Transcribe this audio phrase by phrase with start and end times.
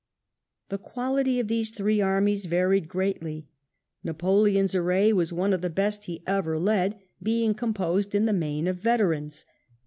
[0.69, 3.47] The quality of these three armies varied greatly.
[4.03, 8.65] Napoleon's array was one of the best he ever led, being composed in the main
[8.67, 9.45] of veterans.